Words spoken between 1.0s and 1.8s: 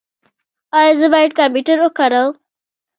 باید کمپیوټر